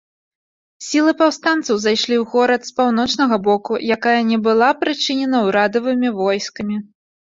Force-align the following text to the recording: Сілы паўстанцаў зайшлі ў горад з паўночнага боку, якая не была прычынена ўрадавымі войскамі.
Сілы 0.85 1.13
паўстанцаў 1.19 1.75
зайшлі 1.85 2.15
ў 2.17 2.23
горад 2.33 2.61
з 2.71 2.75
паўночнага 2.81 3.35
боку, 3.51 3.81
якая 3.99 4.17
не 4.35 4.43
была 4.51 4.75
прычынена 4.85 5.47
ўрадавымі 5.53 6.09
войскамі. 6.23 6.87